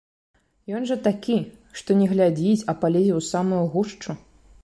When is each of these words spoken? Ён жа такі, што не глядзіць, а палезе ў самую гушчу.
Ён 0.77 0.87
жа 0.91 0.95
такі, 1.07 1.35
што 1.81 1.97
не 2.01 2.07
глядзіць, 2.15 2.65
а 2.73 2.77
палезе 2.85 3.13
ў 3.19 3.27
самую 3.31 3.59
гушчу. 3.77 4.11